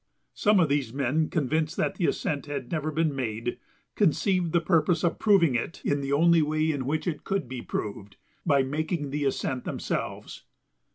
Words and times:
Some 0.33 0.59
of 0.59 0.67
these 0.67 0.91
men, 0.91 1.29
convinced 1.29 1.77
that 1.77 1.93
the 1.93 2.07
ascent 2.07 2.47
had 2.47 2.71
never 2.71 2.89
been 2.89 3.15
made, 3.15 3.59
conceived 3.93 4.51
the 4.51 4.59
purpose 4.59 5.03
of 5.03 5.19
proving 5.19 5.53
it 5.53 5.79
in 5.85 6.01
the 6.01 6.11
only 6.11 6.41
way 6.41 6.71
in 6.71 6.87
which 6.87 7.05
it 7.05 7.23
could 7.23 7.47
be 7.47 7.61
proved 7.61 8.15
by 8.43 8.63
making 8.63 9.11
the 9.11 9.25
ascent 9.25 9.63
themselves. 9.63 10.41